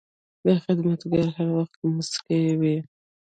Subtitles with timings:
[0.45, 2.75] دا خدمتګار هر وخت موسکی وي.